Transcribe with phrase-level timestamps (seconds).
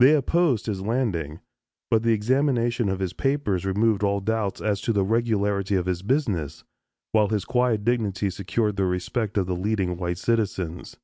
[0.00, 1.40] They opposed his landing,
[1.90, 6.02] but the examination of his papers removed all doubts as to the regularity of his
[6.02, 6.62] business,
[7.12, 10.98] while his quiet dignity secured the respect of the leading white citizens.